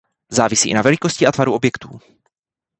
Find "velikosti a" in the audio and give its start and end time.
0.81-1.31